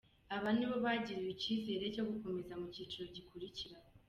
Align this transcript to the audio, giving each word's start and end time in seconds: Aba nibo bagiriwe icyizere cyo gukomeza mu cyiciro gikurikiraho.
Aba 0.35 0.49
nibo 0.57 0.75
bagiriwe 0.85 1.29
icyizere 1.35 1.83
cyo 1.95 2.03
gukomeza 2.09 2.53
mu 2.59 2.67
cyiciro 2.73 3.05
gikurikiraho. 3.15 3.87